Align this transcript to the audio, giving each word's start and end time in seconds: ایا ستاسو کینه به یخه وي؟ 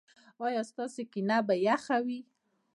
ایا 0.45 0.61
ستاسو 0.69 1.01
کینه 1.11 1.37
به 1.47 1.55
یخه 1.67 1.97
وي؟ 2.05 2.19